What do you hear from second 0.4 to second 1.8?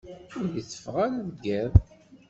iteffeɣ ara deg yiḍ.